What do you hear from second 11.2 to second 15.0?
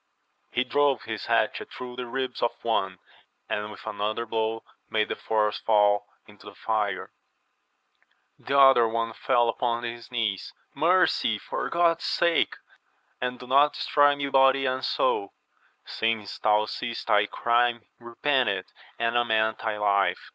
for God's sake, and do not destroy me body and